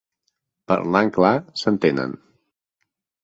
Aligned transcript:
Parlant 0.71 1.11
clar, 1.17 1.33
s'entenen. 1.63 2.17